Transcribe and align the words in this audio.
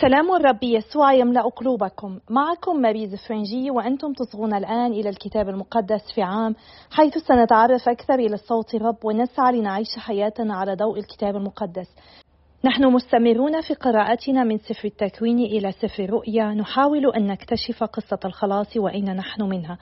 سلام 0.00 0.32
الرب 0.32 0.62
يسوع 0.62 1.12
يملأ 1.12 1.42
قلوبكم. 1.42 2.18
معكم 2.30 2.76
ماريز 2.80 3.14
فرنجي 3.28 3.70
وأنتم 3.70 4.12
تصغون 4.12 4.54
الآن 4.54 4.92
إلى 4.92 5.08
الكتاب 5.08 5.48
المقدس 5.48 6.12
في 6.14 6.22
عام 6.22 6.54
حيث 6.90 7.18
سنتعرف 7.18 7.88
أكثر 7.88 8.14
إلى 8.14 8.36
صوت 8.36 8.74
الرب 8.74 9.04
ونسعى 9.04 9.52
لنعيش 9.52 9.98
حياتنا 9.98 10.56
على 10.56 10.74
ضوء 10.74 10.98
الكتاب 10.98 11.36
المقدس. 11.36 11.88
نحن 12.64 12.84
مستمرون 12.84 13.60
في 13.60 13.74
قراءتنا 13.74 14.44
من 14.44 14.58
سفر 14.58 14.84
التكوين 14.84 15.38
إلى 15.38 15.72
سفر 15.72 16.04
الرؤيا. 16.04 16.44
نحاول 16.44 17.12
أن 17.16 17.26
نكتشف 17.26 17.84
قصة 17.84 18.20
الخلاص 18.24 18.76
وأين 18.76 19.16
نحن 19.16 19.42
منها. 19.42 19.78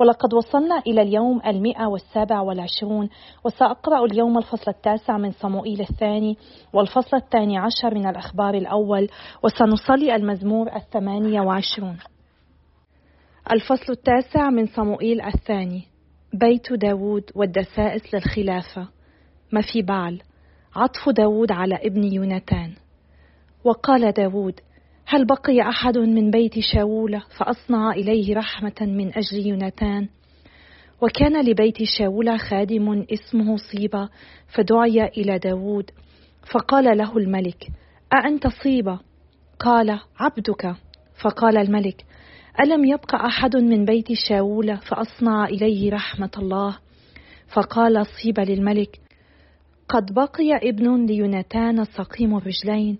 ولقد 0.00 0.34
وصلنا 0.34 0.78
إلى 0.86 1.02
اليوم 1.02 1.40
المئة 1.46 1.86
والسابع 1.86 2.40
والعشرون 2.40 3.08
وسأقرأ 3.44 4.04
اليوم 4.04 4.38
الفصل 4.38 4.70
التاسع 4.70 5.18
من 5.18 5.30
صموئيل 5.30 5.80
الثاني 5.80 6.36
والفصل 6.72 7.16
الثاني 7.16 7.58
عشر 7.58 7.94
من 7.94 8.06
الأخبار 8.06 8.54
الأول 8.54 9.08
وسنصلي 9.42 10.16
المزمور 10.16 10.76
الثمانية 10.76 11.40
وعشرون. 11.40 11.98
الفصل 13.52 13.92
التاسع 13.92 14.50
من 14.50 14.66
صموئيل 14.66 15.20
الثاني 15.20 15.82
بيت 16.32 16.72
داود 16.72 17.30
والدسائس 17.34 18.14
للخلافة 18.14 18.88
ما 19.52 19.60
في 19.72 19.82
بعل 19.82 20.22
عطف 20.76 21.08
داود 21.08 21.52
على 21.52 21.74
ابن 21.74 22.12
يوناتان 22.12 22.72
وقال 23.64 24.12
داود 24.12 24.60
هل 25.12 25.24
بقي 25.24 25.68
أحد 25.68 25.98
من 25.98 26.30
بيت 26.30 26.58
شاول 26.58 27.20
فأصنع 27.38 27.90
إليه 27.90 28.36
رحمة 28.36 28.74
من 28.80 29.12
أجل 29.14 29.46
يوناتان 29.46 30.08
وكان 31.00 31.44
لبيت 31.44 31.82
شاول 31.98 32.40
خادم 32.40 33.06
اسمه 33.12 33.56
صيبة 33.56 34.08
فدعي 34.54 35.08
إلى 35.08 35.38
داود 35.38 35.90
فقال 36.52 36.98
له 36.98 37.16
الملك 37.16 37.68
أأنت 38.14 38.46
صيبة؟ 38.62 39.00
قال 39.58 40.00
عبدك. 40.18 40.74
فقال 41.22 41.58
الملك 41.58 42.04
ألم 42.60 42.84
يبق 42.84 43.14
أحد 43.14 43.56
من 43.56 43.84
بيت 43.84 44.12
شاول 44.12 44.76
فأصنع 44.76 45.44
إليه 45.44 45.92
رحمة 45.92 46.30
الله؟ 46.38 46.78
فقال 47.54 48.06
صيبة 48.06 48.42
للملك 48.42 49.00
قد 49.88 50.14
بقي 50.14 50.68
ابن 50.68 51.06
ليوناتان 51.06 51.84
سقيم 51.84 52.36
الرجلين 52.36 52.98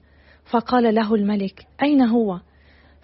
فقال 0.51 0.95
له 0.95 1.15
الملك 1.15 1.67
أين 1.83 2.03
هو؟ 2.03 2.41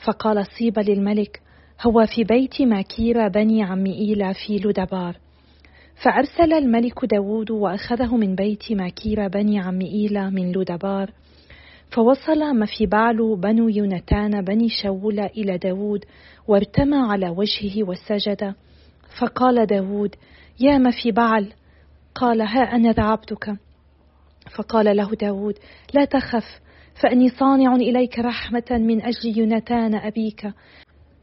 فقال 0.07 0.47
صيب 0.47 0.79
للملك 0.79 1.43
هو 1.87 2.07
في 2.15 2.25
بيت 2.25 2.63
ماكير 2.63 3.29
بني 3.29 3.63
عم 3.63 3.87
إيلا 3.87 4.33
في 4.33 4.59
لودبار. 4.59 5.17
فأرسل 6.05 6.53
الملك 6.53 7.05
داود 7.05 7.51
وأخذه 7.51 8.17
من 8.17 8.35
بيت 8.35 8.73
ماكير 8.73 9.29
بني 9.29 9.61
عم 9.61 9.81
إيلا 9.81 10.31
من 10.31 10.53
لودبار 10.53 11.11
فوصل 11.91 12.55
ما 12.55 12.67
في 12.67 12.87
بعل 12.87 13.37
بنو 13.37 13.69
يونتان 13.69 14.45
بني 14.45 14.69
شاول 14.69 15.21
إلى 15.21 15.59
داود 15.59 16.05
وارتمى 16.49 16.97
على 16.97 17.29
وجهه 17.29 17.85
وسجد. 17.89 18.55
فقال 19.21 19.67
داود 19.67 20.15
يا 20.61 20.79
ما 20.79 20.91
في 20.91 21.13
بعل 21.13 21.53
قال 22.15 22.41
ها 22.41 22.63
أنا 22.77 22.93
ذعبتك 22.93 23.57
فقال 24.57 24.97
له 24.97 25.11
داود 25.15 25.59
لا 25.95 26.05
تخف 26.05 26.61
فإني 27.03 27.29
صانع 27.29 27.75
إليك 27.75 28.19
رحمة 28.19 28.65
من 28.71 29.03
أجل 29.03 29.39
يونتان 29.39 29.95
أبيك 29.95 30.53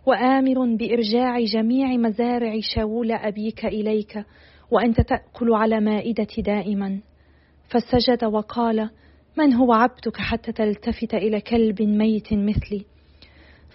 وآمر 0.06 0.76
بإرجاع 0.76 1.40
جميع 1.40 1.98
مزارع 1.98 2.60
شاول 2.62 3.12
أبيك 3.12 3.66
إليك 3.66 4.26
وأنت 4.72 5.02
تأكل 5.02 5.54
على 5.54 5.80
مائدتي 5.80 6.42
دائما. 6.42 7.00
فسجد 7.70 8.24
وقال 8.24 8.90
من 9.38 9.54
هو 9.54 9.74
عبدك 9.74 10.18
حتى 10.18 10.52
تلتفت 10.52 11.14
إلى 11.14 11.42
كلب 11.42 11.82
ميت 11.82 12.34
مثلي؟ 12.34 12.86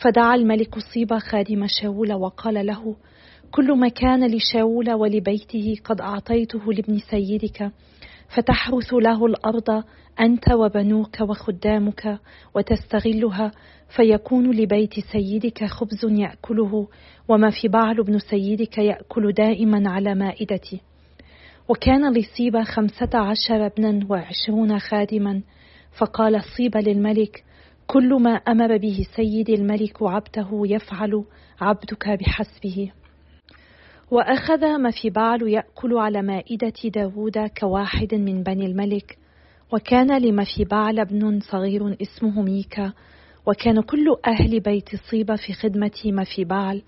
فدعا 0.02 0.34
الملك 0.34 0.78
صيبة 0.94 1.18
خادم 1.18 1.66
شاول 1.66 2.12
وقال 2.12 2.66
له 2.66 2.96
كل 3.50 3.72
ما 3.78 3.88
كان 3.88 4.30
لشاول 4.30 4.92
ولبيته 4.92 5.74
قد 5.84 6.00
أعطيته 6.00 6.72
لابن 6.72 6.98
سيدك. 6.98 7.72
فتحرث 8.28 8.94
له 8.94 9.26
الأرض 9.26 9.84
أنت 10.20 10.52
وبنوك 10.52 11.20
وخدامك 11.20 12.18
وتستغلها 12.54 13.50
فيكون 13.96 14.50
لبيت 14.50 15.00
سيدك 15.00 15.64
خبز 15.64 16.04
يأكله 16.04 16.88
وما 17.28 17.50
في 17.50 17.68
بعل 17.68 17.98
ابن 17.98 18.18
سيدك 18.18 18.78
يأكل 18.78 19.32
دائما 19.32 19.90
على 19.90 20.14
مائدتي 20.14 20.80
وكان 21.68 22.12
لصيبة 22.12 22.64
خمسة 22.64 23.10
عشر 23.14 23.66
ابنا 23.66 24.06
وعشرون 24.10 24.78
خادما 24.78 25.42
فقال 25.98 26.42
صيبة 26.56 26.80
للملك 26.80 27.44
كل 27.86 28.22
ما 28.22 28.30
أمر 28.30 28.76
به 28.76 29.06
سيدي 29.16 29.54
الملك 29.54 30.02
عبده 30.02 30.48
يفعل 30.52 31.24
عبدك 31.60 32.08
بحسبه. 32.08 32.92
وأخذ 34.10 34.76
ما 34.76 34.90
في 34.90 35.10
بعل 35.10 35.42
يأكل 35.42 35.98
على 35.98 36.22
مائدة 36.22 36.72
داود 36.84 37.38
كواحد 37.60 38.14
من 38.14 38.42
بني 38.42 38.66
الملك 38.66 39.18
وكان 39.72 40.22
لما 40.22 40.44
في 40.44 40.64
بعل 40.64 41.00
ابن 41.00 41.40
صغير 41.40 41.96
اسمه 42.02 42.42
ميكا 42.42 42.92
وكان 43.46 43.80
كل 43.80 44.16
أهل 44.26 44.60
بيت 44.60 44.88
صيبة 45.10 45.36
في 45.36 45.52
خدمة 45.52 46.00
ما 46.04 46.24
في 46.24 46.44
بعل 46.44 46.82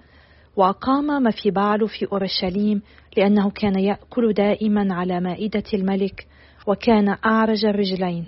وأقام 0.56 1.22
ما 1.22 1.30
في 1.30 2.06
أورشليم 2.12 2.82
لأنه 3.16 3.50
كان 3.50 3.78
يأكل 3.78 4.32
دائما 4.32 4.94
على 4.94 5.20
مائدة 5.20 5.64
الملك 5.74 6.26
وكان 6.66 7.16
أعرج 7.24 7.64
الرجلين. 7.64 8.26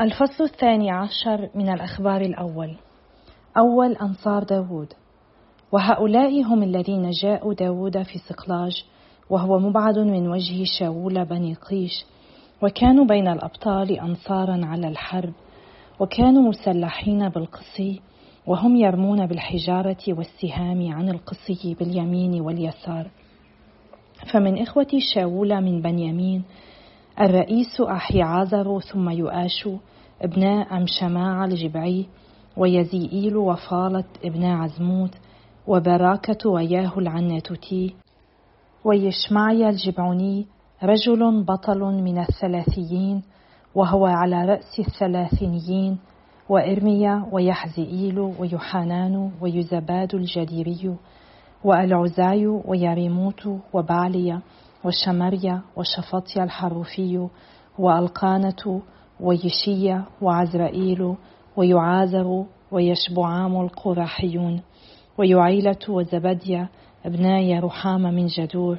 الفصل 0.00 0.44
الثاني 0.44 0.90
عشر 0.90 1.50
من 1.54 1.68
الأخبار 1.68 2.20
الأول. 2.20 2.76
أول 3.56 3.96
أنصار 3.96 4.42
داود. 4.42 4.92
وهؤلاء 5.72 6.42
هم 6.42 6.62
الذين 6.62 7.10
جاءوا 7.10 7.54
داود 7.54 8.02
في 8.02 8.18
سقلاج 8.18 8.84
وهو 9.30 9.58
مبعد 9.58 9.98
من 9.98 10.28
وجه 10.28 10.64
شاول 10.78 11.24
بني 11.24 11.54
قيش 11.54 12.04
وكانوا 12.62 13.04
بين 13.04 13.28
الأبطال 13.28 14.00
أنصارا 14.00 14.60
على 14.66 14.88
الحرب 14.88 15.32
وكانوا 16.00 16.48
مسلحين 16.48 17.28
بالقصي 17.28 18.00
وهم 18.46 18.76
يرمون 18.76 19.26
بالحجارة 19.26 19.96
والسهام 20.08 20.92
عن 20.92 21.08
القصي 21.08 21.74
باليمين 21.74 22.40
واليسار. 22.40 23.10
فمن 24.32 24.62
إخوة 24.62 24.88
شاول 25.14 25.60
من 25.60 25.82
بنيامين 25.82 26.42
الرئيس 27.20 27.80
أحي 27.80 28.22
عازر 28.22 28.80
ثم 28.80 29.10
يؤاش 29.10 29.68
ابناء 30.22 30.76
أمشماع 30.76 31.44
الجبعي 31.44 32.06
ويزيئيل 32.56 33.36
وفالة 33.36 34.04
ابناء 34.24 34.56
عزموت 34.56 35.10
وبراكة 35.66 36.50
وياه 36.50 36.92
العناتوتي 36.98 37.94
ويشمعي 38.84 39.68
الجبعوني 39.68 40.46
رجل 40.82 41.44
بطل 41.44 41.80
من 41.80 42.18
الثلاثيين 42.18 43.22
وهو 43.74 44.06
على 44.06 44.44
رأس 44.44 44.78
الثلاثينيين. 44.78 45.98
وإرميا 46.50 47.26
ويحزئيل 47.32 48.18
ويوحانان 48.18 49.30
ويزباد 49.40 50.14
الجديري 50.14 50.96
والعزاي 51.64 52.46
ويريموت 52.46 53.48
وبعليا 53.72 54.40
وشمريا 54.84 55.60
وشفطيا 55.76 56.44
الحروفي 56.44 57.28
وألقانة 57.78 58.82
ويشيا 59.20 60.04
وعزرائيل 60.22 61.14
ويعازر 61.56 62.44
ويشبعام 62.72 63.60
القراحيون. 63.60 64.60
ويعيلة 65.20 65.76
وزبديا 65.88 66.68
ابناي 67.04 67.58
رحام 67.58 68.02
من 68.02 68.26
جدور. 68.26 68.78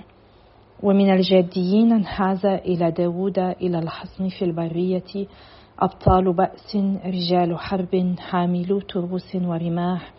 ومن 0.83 1.09
الجاديين 1.13 1.93
انحاز 1.93 2.45
إلى 2.45 2.91
داود 2.91 3.39
إلى 3.39 3.79
الحصن 3.79 4.29
في 4.29 4.45
البرية 4.45 5.27
أبطال 5.79 6.33
بأس 6.33 6.75
رجال 7.05 7.57
حرب 7.57 8.15
حاملو 8.19 8.79
تروس 8.79 9.35
ورماح. 9.35 10.13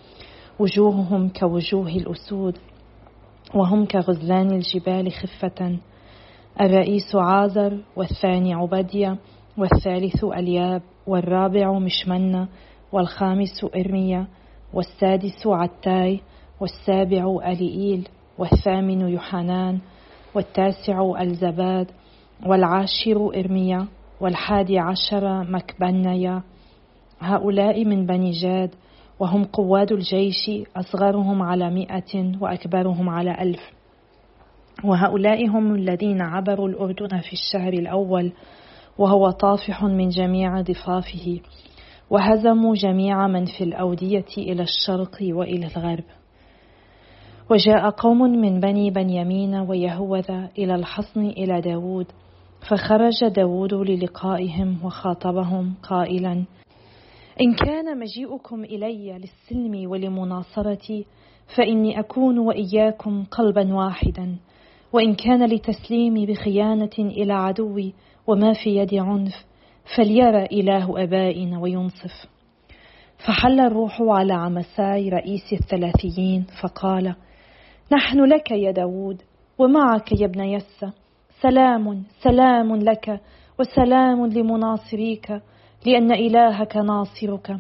وجوههم 0.59 1.29
كوجوه 1.29 1.89
الأسود 1.89 2.59
وهم 3.55 3.85
كغزلان 3.85 4.51
الجبال 4.51 5.13
خفة. 5.13 5.79
الرئيس 6.61 7.17
عازر 7.17 7.79
والثاني 7.97 8.55
عبدية 8.55 9.17
والثالث 9.59 10.25
ألياب 10.25 10.83
والرابع 11.07 11.79
مشمنة 11.79 12.49
والخامس 12.93 13.67
إرميا 13.77 14.27
والسادس 14.75 15.47
عتاي 15.47 16.21
والسابع 16.61 17.39
أليئيل 17.47 18.09
والثامن 18.39 19.01
يوحنان 19.01 19.79
والتاسع 20.35 21.21
ألزباد 21.21 21.91
والعاشر 22.47 23.31
إرميا 23.37 23.87
والحادي 24.21 24.79
عشر 24.79 25.45
مكبنيا. 25.51 26.43
هؤلاء 27.21 27.85
من 27.85 28.07
بني 28.07 28.31
جاد 28.31 28.75
وهم 29.21 29.45
قواد 29.45 29.93
الجيش 29.93 30.51
أصغرهم 30.77 31.43
على 31.43 31.71
مئة 31.71 32.33
وأكبرهم 32.41 33.09
على 33.09 33.43
ألف. 33.43 33.61
وهؤلاء 34.85 35.49
هم 35.49 35.75
الذين 35.75 36.23
عبروا 36.23 36.69
الأردن 36.69 37.21
في 37.21 37.33
الشهر 37.33 37.73
الأول 37.73 38.33
وهو 38.99 39.31
طافح 39.31 39.85
من 39.85 40.09
جميع 40.09 40.61
ضفافه. 40.61 41.41
وهزموا 42.13 42.75
جميع 42.75 43.27
من 43.27 43.45
في 43.45 43.65
الأودية 43.65 44.25
إلى 44.39 44.63
الشرق 44.63 45.19
وإلى 45.23 45.67
الغرب. 45.67 46.05
وجاء 47.51 47.91
قوم 47.91 48.19
من 48.19 48.61
بني 48.61 48.91
بنيامين 48.91 49.55
ويهوذا 49.55 50.49
إلى 50.59 50.75
الحصن 50.75 51.21
إلى 51.21 51.61
داود 51.61 52.07
فخرج 52.69 53.25
داود 53.37 53.75
للقائهم 53.75 54.79
وخاطبهم 54.85 55.75
قائلا 55.83 56.45
إن 57.41 57.55
كان 57.55 57.99
مجيئكم 57.99 58.65
إلي 58.65 59.19
للسلم 59.19 59.91
ولمناصرتي 59.91 61.07
فإني 61.57 62.01
أكون 62.01 62.39
وإياكم 62.39 63.25
قلبا 63.25 63.75
واحدا 63.75 64.37
وإن 64.93 65.15
كان 65.15 65.47
لتسليمي 65.47 66.27
بخيانة 66.27 66.99
إلى 66.99 67.33
عدوي 67.33 67.95
وما 68.27 68.53
في 68.53 68.77
يدي 68.77 69.01
عنف 69.01 69.45
فليرى 69.97 70.45
إله 70.45 71.03
أبائنا 71.03 71.59
وينصف. 71.59 72.27
فحل 73.27 73.61
الروح 73.61 74.03
على 74.03 74.33
عمساي 74.33 75.09
رئيس 75.09 75.53
الثلاثيين 75.53 76.47
فقال 76.63 77.15
نحن 77.93 78.25
لك 78.25 78.51
يا 78.51 78.71
داود 78.71 79.23
ومعك 79.59 80.21
يا 80.21 80.27
ابن 80.27 80.41
يسى. 80.41 80.91
سلام 81.41 82.05
سلام 82.23 82.77
لك 82.77 83.21
وسلام 83.59 84.27
لمناصريك 84.27 85.31
لأن 85.87 86.13
إلهك 86.13 86.77
ناصرك. 86.77 87.57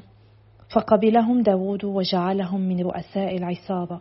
فقبلهم 0.74 1.42
داود 1.42 1.84
وجعلهم 1.84 2.60
من 2.60 2.80
رؤساء 2.80 3.36
العصابة. 3.36 4.00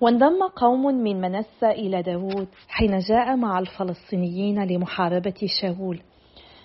وانضم 0.00 0.48
قوم 0.56 0.86
من 0.86 1.20
منسى 1.20 1.70
إلى 1.70 2.02
داود 2.02 2.48
حين 2.68 2.98
جاء 2.98 3.36
مع 3.36 3.58
الفلسطينيين 3.58 4.64
لمحاربة 4.64 5.34
شاول. 5.60 6.00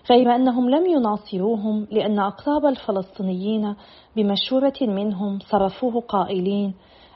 غير 0.09 0.35
أنهم 0.35 0.69
لم 0.69 0.85
يناصروهم 0.85 1.87
لأن 1.91 2.19
أقطاب 2.19 2.65
الفلسطينيين 2.65 3.75
بمشورة 4.15 4.73
منهم 4.81 5.39
صرفوه 5.39 6.01
قائلين 6.01 6.73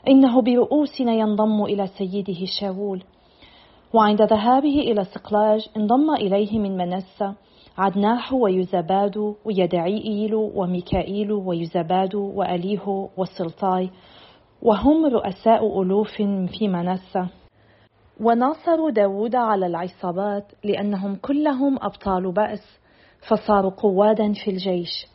إنه 0.08 0.42
برؤوسنا 0.42 1.12
ينضم 1.12 1.64
إلى 1.64 1.86
سيده 1.86 2.44
شاول. 2.60 3.02
وعند 3.94 4.22
ذهابه 4.22 4.78
إلى 4.80 5.04
سقلاج 5.04 5.68
انضم 5.76 6.14
إليه 6.14 6.58
من 6.58 6.76
منسى 6.76 7.32
عدناح 7.78 8.32
ويزباد 8.32 9.34
ويدعيئيل 9.44 10.34
وميكائيل 10.34 11.32
ويزباد 11.32 12.14
وأليه 12.14 13.08
وسلطاي 13.16 13.90
وهم 14.62 15.06
رؤساء 15.06 15.82
ألوف 15.82 16.12
في 16.58 16.68
منسى 16.68 17.26
وناصروا 18.20 18.90
داود 18.90 19.34
على 19.34 19.66
العصابات 19.66 20.52
لأنهم 20.64 21.14
كلهم 21.16 21.78
أبطال 21.82 22.32
بأس 22.32 22.81
فصاروا 23.28 23.70
قوادا 23.70 24.32
في 24.32 24.50
الجيش. 24.50 25.06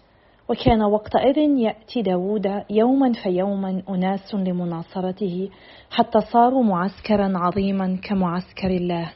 وكان 0.50 0.83
وقتئذ 0.83 1.38
يأتي 1.38 2.01
داود 2.01 2.63
يوما 2.69 3.12
فيوما 3.24 3.83
أناس 3.89 4.36
لمناصرته 4.36 5.50
حتى 5.92 6.19
صاروا 6.33 6.63
معسكرا 6.63 7.33
عظيما 7.36 7.98
كمعسكر 8.04 8.68
الله. 8.69 9.12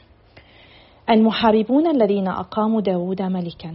المحاربون 1.10 1.86
الذين 1.86 2.28
أقاموا 2.28 2.80
داود 2.80 3.22
ملكا. 3.22 3.74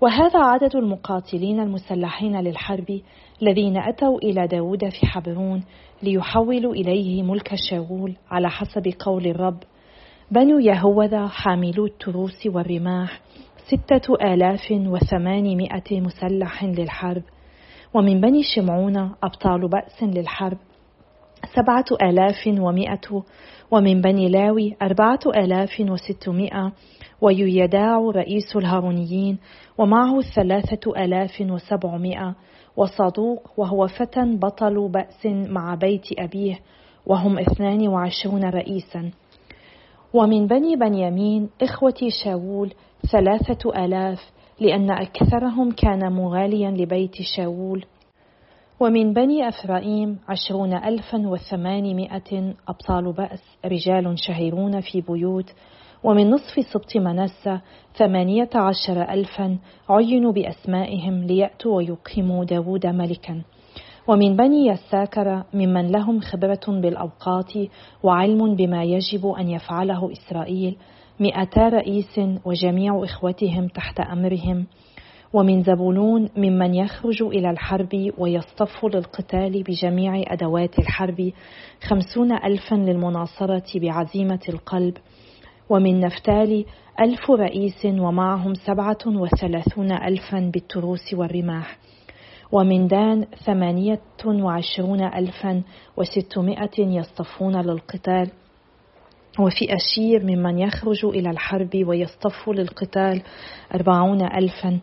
وهذا 0.00 0.38
عدد 0.38 0.76
المقاتلين 0.76 1.60
المسلحين 1.60 2.40
للحرب 2.40 3.00
الذين 3.42 3.76
أتوا 3.76 4.18
إلى 4.18 4.46
داود 4.46 4.88
في 4.88 5.06
حبرون 5.06 5.64
ليحولوا 6.02 6.74
إليه 6.74 7.22
ملك 7.22 7.54
شاول 7.70 8.16
على 8.30 8.50
حسب 8.50 8.92
قول 8.98 9.26
الرب. 9.26 9.58
بنو 10.30 10.58
يهوذا 10.58 11.26
حاملو 11.26 11.86
التروس 11.86 12.46
والرماح 12.46 13.20
ستة 13.66 14.14
آلاف 14.14 14.70
وثمانمائة 14.70 16.00
مسلح 16.00 16.64
للحرب 16.64 17.22
ومن 17.94 18.20
بني 18.20 18.42
شمعون 18.42 18.96
أبطال 19.22 19.68
بأس 19.68 20.02
للحرب. 20.02 20.58
سبعة 21.54 21.84
آلاف 22.02 22.46
ومائة 22.46 23.22
ومن 23.70 24.00
بني 24.00 24.28
لاوي 24.28 24.76
أربعة 24.82 25.18
آلاف 25.36 25.80
وستمائة 25.80 26.72
وييداع 27.20 27.98
رئيس 27.98 28.56
الهارونيين 28.56 29.38
ومعه 29.78 30.20
ثلاثة 30.20 31.04
آلاف 31.04 31.40
وسبعمائة 31.40 32.34
وصدوق 32.76 33.50
وهو 33.56 33.86
فتى 33.86 34.36
بطل 34.36 34.88
بأس 34.88 35.26
مع 35.26 35.74
بيت 35.74 36.06
أبيه 36.18 36.58
وهم 37.06 37.38
اثنان 37.38 37.88
وعشرون 37.88 38.44
رئيسا. 38.44 39.10
ومن 40.16 40.46
بني 40.46 40.76
بنيامين 40.76 41.48
إخوة 41.62 41.94
شاول 42.24 42.72
ثلاثة 43.12 43.84
آلاف 43.84 44.18
لأن 44.60 44.90
أكثرهم 44.90 45.70
كان 45.70 46.12
مغاليا 46.12 46.70
لبيت 46.70 47.14
شاول. 47.36 47.84
ومن 48.80 49.12
بني 49.12 49.48
أفرائيم 49.48 50.18
عشرون 50.28 50.74
ألفا 50.74 51.28
وثمانمائة 51.28 52.54
أبطال 52.68 53.12
بأس 53.12 53.42
رجال 53.64 54.18
شهيرون 54.18 54.80
في 54.80 55.00
بيوت. 55.00 55.54
ومن 56.04 56.30
نصف 56.30 56.66
سبط 56.72 56.96
منسى 56.96 57.60
ثمانية 57.96 58.50
عشر 58.54 59.02
ألفا 59.02 59.58
عينوا 59.88 60.32
بأسمائهم 60.32 61.24
ليأتوا 61.24 61.76
ويقيموا 61.76 62.44
داود 62.44 62.86
ملكا. 62.86 63.42
ومن 64.08 64.36
بني 64.36 64.66
يساكر 64.66 65.44
ممن 65.54 65.90
لهم 65.90 66.20
خبرة 66.20 66.60
بالأوقات 66.68 67.52
وعلم 68.02 68.54
بما 68.54 68.84
يجب 68.84 69.26
أن 69.26 69.50
يفعله 69.50 70.12
إسرائيل 70.12 70.76
مئتا 71.20 71.68
رئيس 71.68 72.20
وجميع 72.44 73.04
إخوتهم 73.04 73.68
تحت 73.68 74.00
أمرهم. 74.00 74.66
ومن 75.32 75.62
زبولون 75.62 76.28
ممن 76.36 76.74
يخرج 76.74 77.22
إلى 77.22 77.50
الحرب 77.50 78.12
ويصطف 78.18 78.84
للقتال 78.84 79.62
بجميع 79.62 80.22
أدوات 80.32 80.78
الحرب 80.78 81.32
خمسون 81.82 82.32
ألفا 82.32 82.74
للمناصرة 82.74 83.80
بعزيمة 83.80 84.40
القلب. 84.48 84.94
ومن 85.70 86.00
نفتالي 86.00 86.64
ألف 87.00 87.30
رئيس 87.30 87.84
ومعهم 87.84 88.54
سبعة 88.54 88.98
وثلاثون 89.06 89.92
ألفا 89.92 90.50
بالتروس 90.54 91.14
والرماح. 91.14 91.78
ومن 92.52 92.86
دان 92.86 93.26
ثمانية 93.44 94.00
وعشرون 94.26 95.02
ألفا 95.02 95.62
وستمائة 95.96 96.78
يصطفون 96.78 97.60
للقتال. 97.60 98.30
وفي 99.40 99.74
أشير 99.74 100.24
ممن 100.24 100.58
يخرج 100.58 101.04
إلى 101.04 101.30
الحرب 101.30 101.70
ويصطف 101.74 102.48
للقتال 102.48 103.22
أربعون 103.74 104.22
ألفا. 104.22 104.80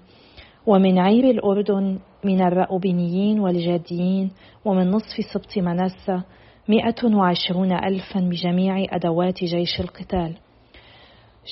ومن 0.68 1.00
عير 1.00 1.30
الأردن 1.30 2.00
من 2.24 2.42
الرأوبينيين 2.42 3.40
والجاديين. 3.40 4.32
ومن 4.66 4.92
نصف 4.92 5.26
سبط 5.34 5.58
منسى 5.58 6.22
مئة 6.70 7.16
وعشرون 7.16 7.72
ألفا 7.72 8.20
بجميع 8.20 8.86
أدوات 8.90 9.44
جيش 9.44 9.80
القتال. 9.80 10.34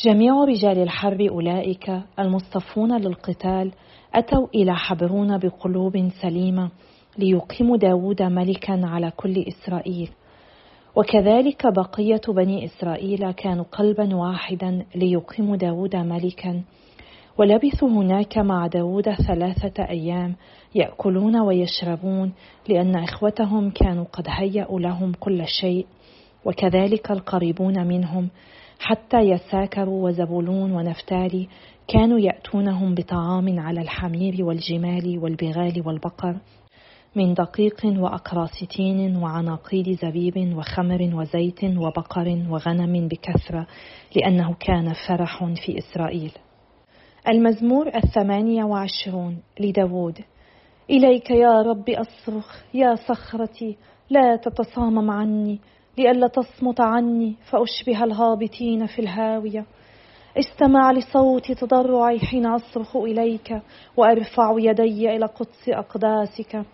جميع 0.05 0.43
رجال 0.43 0.77
الحرب 0.77 1.21
أولئك 1.21 2.01
المصطفون 2.19 3.01
للقتال 3.01 3.71
أتوا 4.15 4.47
إلى 4.55 4.75
حبرون 4.75 5.37
بقلوب 5.37 6.09
سليمة 6.21 6.69
ليقيموا 7.17 7.77
داود 7.77 8.21
ملكا 8.21 8.81
على 8.83 9.11
كل 9.11 9.45
إسرائيل. 9.47 10.09
وكذلك 10.95 11.67
بقية 11.67 12.21
بني 12.27 12.65
إسرائيل 12.65 13.31
كانوا 13.31 13.65
قلبا 13.71 14.15
واحدا 14.15 14.85
ليقيموا 14.95 15.55
داود 15.55 15.95
ملكا. 15.95 16.61
ولبثوا 17.37 17.89
هناك 17.89 18.37
مع 18.37 18.67
داود 18.67 19.09
ثلاثة 19.09 19.83
أيام 19.89 20.35
يأكلون 20.75 21.39
ويشربون 21.39 22.33
لأن 22.69 22.95
إخوتهم 22.95 23.69
كانوا 23.69 24.05
قد 24.13 24.25
هيأوا 24.27 24.79
لهم 24.79 25.11
كل 25.19 25.47
شيء. 25.61 25.85
وكذلك 26.45 27.11
القريبون 27.11 27.87
منهم 27.87 28.29
حتى 28.79 29.17
يساكروا 29.17 30.05
وزبولون 30.05 30.71
ونفتالي 30.71 31.47
كانوا 31.93 32.19
يأتونهم 32.19 32.95
بطعام 32.95 33.59
على 33.59 33.81
الحمير 33.81 34.45
والجمال 34.45 35.19
والبغال 35.19 35.83
والبقر 35.85 36.35
من 37.15 37.33
دقيق 37.33 37.85
وأقراص 37.85 38.63
تين 38.75 39.17
وعناقيد 39.17 39.97
زبيب 40.01 40.57
وخمر 40.57 41.11
وزيت 41.13 41.63
وبقر 41.63 42.45
وغنم 42.49 43.07
بكثرة 43.07 43.67
لأنه 44.15 44.53
كان 44.59 44.93
فرح 45.07 45.45
في 45.65 45.77
إسرائيل. 45.77 46.31
المزمور 47.27 47.87
الثمانية 47.95 48.63
وعشرون 48.63 49.37
لداود 49.59 50.19
إليك 50.89 51.31
يا 51.31 51.61
رب 51.61 51.89
أصرخ 51.89 52.63
يا 52.73 52.95
صخرتي 52.95 53.77
لا 54.09 54.35
تتصامم 54.35 55.11
عني 55.11 55.59
لئلا 55.97 56.27
تصمت 56.27 56.81
عني 56.81 57.35
فأشبه 57.51 58.03
الهابطين 58.03 58.85
في 58.85 58.99
الهاوية. 58.99 59.65
استمع 60.37 60.91
لصوت 60.91 61.51
تضرعي 61.51 62.19
حين 62.19 62.45
أصرخ 62.45 62.97
إليك 62.97 63.61
وأرفع 63.97 64.55
يدي 64.57 65.15
إلى 65.15 65.25
قدس 65.25 65.69
أقداسك. 65.69 66.65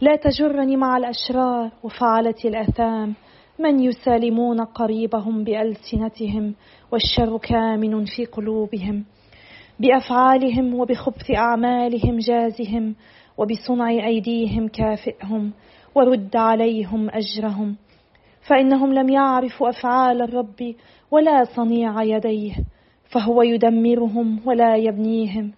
لا 0.00 0.16
تجرني 0.16 0.76
مع 0.76 0.96
الأشرار 0.96 1.70
وفعلة 1.82 2.34
الأثام. 2.44 3.14
من 3.58 3.80
يسالمون 3.80 4.60
قريبهم 4.60 5.44
بألسنتهم 5.44 6.54
والشر 6.92 7.38
كامن 7.38 8.04
في 8.04 8.24
قلوبهم. 8.24 9.04
بأفعالهم 9.80 10.74
وبخبث 10.74 11.30
أعمالهم 11.30 12.18
جازهم 12.18 12.94
وبصنع 13.38 13.90
أيديهم 13.90 14.68
كافئهم 14.68 15.52
ورد 15.94 16.36
عليهم 16.36 17.10
أجرهم. 17.10 17.76
فإنهم 18.48 18.92
لم 18.92 19.08
يعرفوا 19.08 19.68
أفعال 19.68 20.22
الرب 20.22 20.74
ولا 21.10 21.44
صنيع 21.44 22.02
يديه. 22.02 22.54
فهو 23.10 23.42
يدمرهم 23.42 24.40
ولا 24.44 24.76
يبنيهم. 24.76 25.52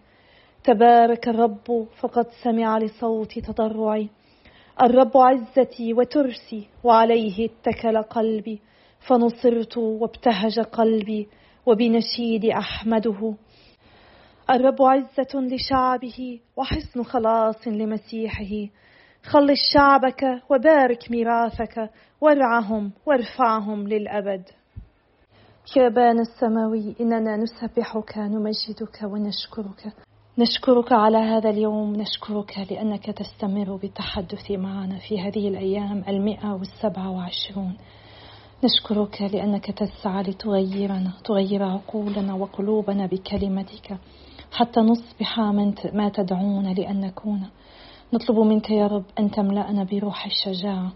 تبارك 0.65 1.29
الرب 1.29 1.87
فقد 2.01 2.27
سمع 2.43 2.79
لصوت 2.79 3.39
تضرعي. 3.39 4.09
الرب 4.83 5.17
عزتي 5.17 5.95
وترسي 5.95 6.69
وعليه 6.85 7.49
اتكل 7.49 8.03
قلبي. 8.03 8.61
فنصرت 9.01 9.79
وابتهج 9.79 10.61
قلبي 10.61 11.29
وبنشيد 11.67 12.45
أحمده. 12.45 13.35
الرب 14.51 14.83
عزة 14.83 15.41
لشعبه 15.41 16.41
وحصن 16.57 17.03
خلاص 17.03 17.69
لمسيحه. 17.69 18.69
خلص 19.23 19.59
شعبك 19.75 20.43
وبارك 20.51 21.11
ميراثك 21.11 21.91
وارعهم 22.21 22.93
وارفعهم 23.07 23.89
للأبد. 23.89 24.43
يا 25.77 25.89
بان 25.89 26.21
السماوي 26.21 26.95
إننا 27.01 27.37
نسبحك 27.37 28.19
نمجدك 28.19 29.03
ونشكرك. 29.03 29.93
نشكرك 30.39 30.93
على 30.93 31.19
هذا 31.19 31.51
اليوم 31.51 31.97
نشكرك 31.97 32.59
لأنك 32.71 33.11
تستمر 33.11 33.77
بالتحدث 33.77 34.51
معنا 34.51 34.99
في 34.99 35.21
هذه 35.21 35.49
الأيام 35.49 36.05
المئة 36.09 36.53
والسبعة 36.53 37.11
وعشرون. 37.11 37.77
نشكرك 38.65 39.23
لأنك 39.23 39.71
تسعى 39.71 40.23
لتغيرنا 40.23 41.13
تغير 41.25 41.63
عقولنا 41.63 42.35
وقلوبنا 42.35 43.07
بكلمتك 43.07 43.99
حتى 44.53 44.81
نصبح 44.81 45.41
من 45.41 45.75
ما 45.93 46.09
تدعونا 46.09 46.69
لأن 46.69 47.01
نكون. 47.01 47.47
نطلب 48.13 48.39
منك 48.39 48.71
يا 48.71 48.87
رب 48.87 49.05
أن 49.19 49.31
تملأنا 49.31 49.85
بروح 49.85 50.27
الشجاعة. 50.27 50.93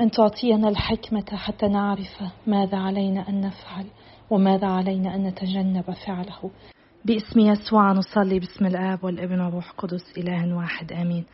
أن 0.00 0.10
تعطينا 0.10 0.68
الحكمة 0.68 1.24
حتى 1.32 1.68
نعرف 1.68 2.22
ماذا 2.46 2.78
علينا 2.78 3.28
أن 3.28 3.40
نفعل 3.40 3.86
وماذا 4.30 4.66
علينا 4.66 5.14
أن 5.14 5.22
نتجنب 5.22 5.84
فعله. 6.06 6.50
باسم 7.04 7.40
يسوع 7.40 7.92
نصلي 7.92 8.38
باسم 8.38 8.66
الآب 8.66 9.04
والابن 9.04 9.40
والروح 9.40 9.70
القدس 9.70 10.18
إله 10.18 10.56
واحد 10.56 10.92
آمين. 10.92 11.24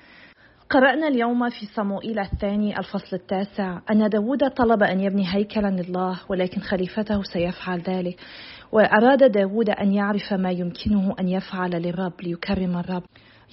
قرأنا 0.71 1.09
اليوم 1.09 1.49
في 1.49 1.67
صموئيل 1.67 2.19
الثاني 2.19 2.79
الفصل 2.79 3.17
التاسع 3.17 3.79
أن 3.91 4.09
داود 4.09 4.51
طلب 4.51 4.83
أن 4.83 5.01
يبني 5.01 5.35
هيكلا 5.35 5.83
لله 5.83 6.21
ولكن 6.29 6.61
خليفته 6.61 7.23
سيفعل 7.23 7.81
ذلك. 7.81 8.21
وأراد 8.73 9.33
داود 9.33 9.71
أن 9.71 9.93
يعرف 9.93 10.33
ما 10.33 10.51
يمكنه 10.51 11.15
أن 11.21 11.29
يفعل 11.29 11.71
للرب 11.71 12.21
ليكرم 12.23 12.79
الرب. 12.79 13.03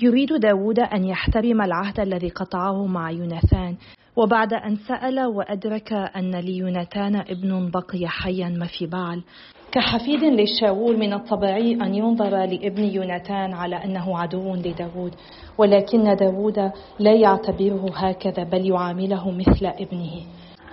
يريد 0.01 0.34
داود 0.34 0.80
أن 0.80 1.04
يحترم 1.04 1.62
العهد 1.62 2.00
الذي 2.00 2.30
قطعه 2.30 2.86
مع 2.86 3.12
يوناثان. 3.12 3.78
وبعد 4.19 4.53
أن 4.53 4.75
سأل 4.75 5.25
وأدرك 5.25 5.93
أن 5.93 6.35
ليوناتان 6.35 7.15
ابن 7.15 7.71
بقي 7.71 8.07
حيا 8.07 8.49
ما 8.49 8.65
في 8.65 8.85
بعل 8.85 9.23
كحفيد 9.71 10.23
لشاول 10.23 10.97
من 10.97 11.13
الطبيعي 11.13 11.73
أن 11.73 11.95
ينظر 11.95 12.29
لابن 12.29 12.83
يوناتان 12.83 13.53
على 13.53 13.75
أنه 13.75 14.17
عدو 14.17 14.55
لداود 14.55 15.15
ولكن 15.57 16.15
داود 16.15 16.71
لا 16.99 17.13
يعتبره 17.13 17.85
هكذا 17.95 18.43
بل 18.43 18.65
يعامله 18.65 19.31
مثل 19.31 19.65
ابنه. 19.65 20.11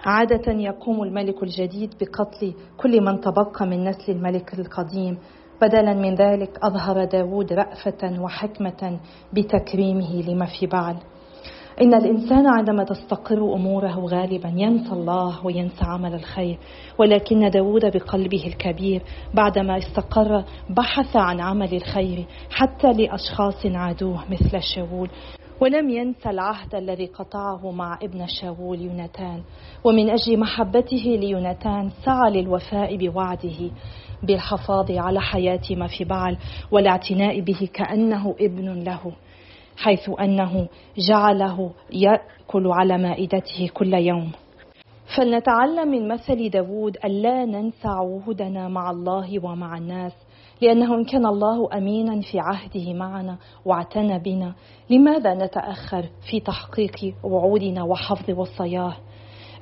عادة 0.04 0.52
يقوم 0.52 1.02
الملك 1.02 1.42
الجديد 1.42 1.94
بقتل 2.00 2.54
كل 2.76 3.00
من 3.00 3.20
تبقى 3.20 3.66
من 3.66 3.84
نسل 3.84 4.12
الملك 4.12 4.58
القديم. 4.58 5.18
بدلا 5.62 5.94
من 5.94 6.14
ذلك 6.14 6.58
أظهر 6.62 7.04
داود 7.04 7.52
رأفة 7.52 8.22
وحكمة 8.22 9.00
بتكريمه 9.32 10.22
لما 10.22 10.46
في 10.46 10.66
بعل 10.66 10.96
إن 11.82 11.94
الإنسان 11.94 12.46
عندما 12.46 12.84
تستقر 12.84 13.54
أموره 13.54 14.06
غالبا 14.06 14.52
ينسى 14.56 14.92
الله 14.92 15.46
وينسى 15.46 15.84
عمل 15.84 16.14
الخير 16.14 16.58
ولكن 16.98 17.50
داود 17.50 17.96
بقلبه 17.96 18.46
الكبير 18.46 19.02
بعدما 19.34 19.78
استقر 19.78 20.44
بحث 20.70 21.16
عن 21.16 21.40
عمل 21.40 21.74
الخير 21.74 22.24
حتى 22.50 22.92
لأشخاص 22.92 23.66
عادوه 23.66 24.24
مثل 24.30 24.62
شاول 24.62 25.10
ولم 25.60 25.90
ينسى 25.90 26.30
العهد 26.30 26.74
الذي 26.74 27.06
قطعه 27.06 27.70
مع 27.70 27.98
ابن 28.02 28.26
شاول 28.26 28.80
يوناتان 28.80 29.42
ومن 29.84 30.10
أجل 30.10 30.40
محبته 30.40 31.18
ليوناتان 31.20 31.90
سعى 32.04 32.30
للوفاء 32.30 32.96
بوعده 32.96 33.70
بالحفاظ 34.22 34.90
على 34.90 35.20
حياة 35.20 35.62
ما 35.70 35.86
في 35.86 36.04
بعل 36.04 36.38
والاعتناء 36.70 37.40
به 37.40 37.68
كأنه 37.74 38.34
ابن 38.40 38.82
له. 38.82 39.12
حيث 39.76 40.10
أنه 40.20 40.68
جعله 41.08 41.70
يأكل 41.92 42.66
على 42.66 42.98
مائدته 42.98 43.70
كل 43.74 43.94
يوم. 43.94 44.32
فلنتعلم 45.16 45.88
من 45.88 46.08
مثل 46.08 46.50
داود 46.50 46.96
ألا 47.04 47.44
ننسى 47.44 47.88
عهودنا 47.88 48.68
مع 48.68 48.90
الله 48.90 49.44
ومع 49.44 49.78
الناس 49.78 50.12
لأنه 50.60 50.94
إن 50.94 51.04
كان 51.04 51.26
الله 51.26 51.68
أمينا 51.72 52.20
في 52.20 52.40
عهده 52.40 52.92
معنا 52.94 53.36
واعتنى 53.64 54.18
بنا 54.18 54.54
لماذا 54.90 55.34
نتأخر 55.34 56.04
في 56.30 56.40
تحقيق 56.40 57.14
وعودنا 57.24 57.82
وحفظ 57.82 58.30
وصاياه 58.30 58.96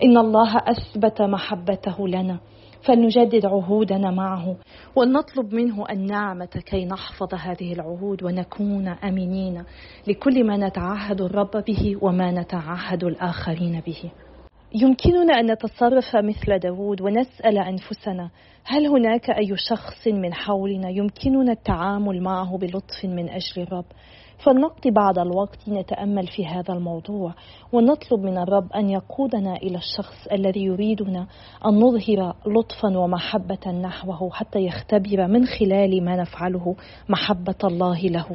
إن 0.03 0.19
الله 0.19 0.57
أثبت 0.57 1.23
محبته 1.23 2.09
لنا. 2.09 2.39
فلنجدد 2.87 3.47
عهودنا 3.47 4.11
معه. 4.11 4.57
ولنطلب 4.97 5.55
منه 5.55 5.85
النعمة 5.91 6.63
كي 6.67 6.85
نحفظ 6.85 7.35
هذه 7.35 7.73
العهود 7.73 8.23
ونكون 8.23 8.89
أمينين 8.89 9.65
لكل 10.07 10.47
ما 10.47 10.57
نتعهد 10.57 11.21
الرب 11.21 11.65
به 11.67 11.97
وما 12.01 12.31
نتعهد 12.31 13.05
الآخرين 13.05 13.81
به. 13.87 14.11
يمكننا 14.75 15.41
أن 15.41 15.53
نتصرف 15.53 16.17
مثل 16.17 16.59
داود 16.59 17.01
ونسأل 17.01 17.59
أنفسنا 17.59 18.31
هل 18.65 18.87
هناك 18.87 19.31
أي 19.31 19.57
شخص 19.57 20.09
من 20.09 20.35
حولنا 20.35 20.91
يمكننا 20.91 21.53
التعامل 21.53 22.23
معه 22.23 22.59
بلطف 22.59 23.05
من 23.05 23.29
أجل 23.29 23.63
الرب؟ 23.63 23.85
فلنقضي 24.39 24.91
بعض 24.91 25.19
الوقت 25.19 25.69
نتامل 25.69 26.27
في 26.27 26.47
هذا 26.47 26.75
الموضوع 26.75 27.35
ونطلب 27.73 28.21
من 28.21 28.39
الرب 28.39 28.73
أن 28.73 28.91
يقودنا 28.91 29.57
إلى 29.57 29.79
الشخص 29.79 30.27
الذي 30.33 30.65
يريدنا 30.65 31.27
أن 31.67 31.75
نظهر 31.75 32.35
لطفا 32.47 32.99
ومحبة 32.99 33.73
نحوه 33.83 34.31
حتى 34.31 34.59
يختبر 34.59 35.27
من 35.27 35.47
خلال 35.47 36.05
ما 36.05 36.17
نفعله 36.17 36.77
محبة 37.09 37.59
الله 37.65 38.01
له. 38.01 38.27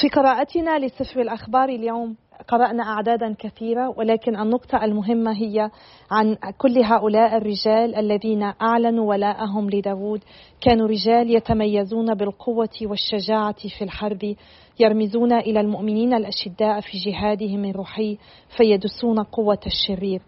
في 0.00 0.08
قراءتنا 0.08 0.78
لسفر 0.78 1.20
الأخبار 1.20 1.68
اليوم 1.68 2.16
قرأنا 2.48 2.82
أعدادا 2.82 3.34
كثيرة 3.38 3.94
ولكن 3.96 4.36
النقطة 4.36 4.84
المهمة 4.84 5.32
هي 5.32 5.70
عن 6.10 6.36
كل 6.58 6.78
هؤلاء 6.78 7.36
الرجال 7.36 7.94
الذين 7.94 8.42
أعلنوا 8.42 9.08
ولاءهم 9.08 9.70
لداود 9.70 10.20
كانوا 10.60 10.88
رجال 10.88 11.36
يتميزون 11.36 12.14
بالقوة 12.14 12.78
والشجاعة 12.82 13.68
في 13.78 13.84
الحرب 13.84 14.34
يرمزون 14.80 15.32
إلى 15.32 15.60
المؤمنين 15.60 16.14
الأشداء 16.14 16.80
في 16.80 16.98
جهادهم 16.98 17.64
الروحي 17.64 18.18
فيدسون 18.56 19.22
قوة 19.22 19.60
الشرير. 19.66 20.20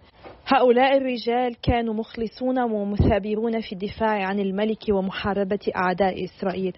هؤلاء 0.53 0.97
الرجال 0.97 1.55
كانوا 1.63 1.95
مخلصون 1.95 2.59
ومثابرون 2.59 3.61
في 3.61 3.73
الدفاع 3.73 4.27
عن 4.27 4.41
الملك 4.41 4.85
ومحاربة 4.91 5.59
أعداء 5.77 6.25
إسرائيل. 6.25 6.73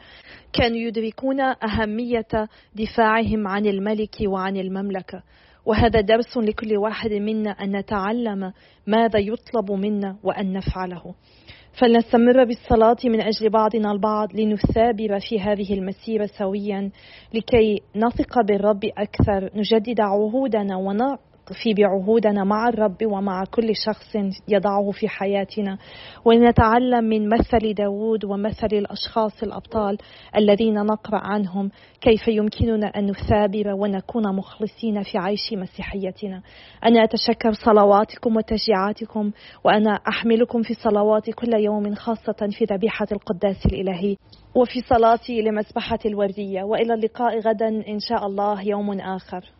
كانوا 0.53 0.77
يدركون 0.77 1.41
أهمية 1.41 2.49
دفاعهم 2.75 3.49
عن 3.49 3.67
الملك 3.67 4.17
وعن 4.27 4.57
المملكة. 4.57 5.23
وهذا 5.67 6.01
درس 6.01 6.37
لكل 6.37 6.77
واحد 6.77 7.13
منا 7.13 7.51
أن 7.51 7.77
نتعلم 7.77 8.53
ماذا 8.87 9.19
يطلب 9.19 9.73
منا 9.73 10.17
وأن 10.23 10.53
نفعله. 10.53 11.15
فلنستمر 11.81 12.45
بالصلاة 12.45 12.97
من 13.05 13.21
أجل 13.21 13.51
بعضنا 13.51 13.93
البعض 13.93 14.29
لنثابر 14.35 15.21
في 15.29 15.41
هذه 15.41 15.75
المسيرة 15.75 16.27
سويا 16.39 16.91
لكي 17.35 17.81
نثق 17.97 18.41
بالرب 18.41 18.85
أكثر 18.85 19.51
نجدد 19.55 20.01
عهودنا 20.01 20.77
في 21.51 21.75
بعهودنا 21.75 22.45
مع 22.45 22.69
الرب 22.69 22.97
ومع 23.03 23.45
كل 23.45 23.77
شخص 23.87 24.17
يضعه 24.49 24.91
في 24.91 25.09
حياتنا. 25.09 25.79
ونتعلم 26.25 27.05
من 27.05 27.29
مثل 27.29 27.75
داود 27.75 28.25
ومثل 28.25 28.67
الأشخاص 28.73 29.43
الأبطال 29.43 29.99
الذين 30.37 30.75
نقرأ 30.75 31.19
عنهم 31.19 31.71
كيف 32.01 32.29
يمكننا 32.29 32.87
أن 32.87 33.11
نثابر 33.11 33.69
ونكون 33.69 34.37
مخلصين 34.37 35.03
في 35.03 35.19
عيش 35.19 35.53
مسيحيتنا. 35.53 36.43
أنا 36.87 37.05
أتشكر 37.05 37.53
صلواتكم 37.53 38.37
وتشجيعاتكم 38.37 39.31
وأنا 39.65 40.01
أحملكم 40.09 40.63
في 40.63 40.75
صلواتي 40.75 41.33
كل 41.33 41.55
يوم 41.55 41.95
خاصة 41.95 42.49
في 42.59 42.65
ذبيحة 42.65 43.07
القداس 43.13 43.67
الإلهي. 43.67 44.17
وفي 44.55 44.81
صلاتي 44.81 45.43
لمسبحة 45.43 45.99
الوردية 46.07 46.63
وإلى 46.63 46.95
اللقاء 46.95 47.39
غدا 47.39 47.69
إن 47.69 47.99
شاء 47.99 48.27
الله 48.27 48.63
يوم 48.63 49.01
آخر. 49.01 49.53